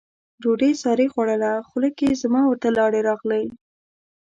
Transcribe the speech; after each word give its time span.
ډوډۍ 0.41 0.71
سارې 0.83 1.05
خوړله، 1.13 1.53
خوله 1.67 1.89
کې 1.97 2.19
زما 2.21 2.41
ورته 2.45 2.67
لاړې 2.77 3.01
راغلې. 3.09 3.43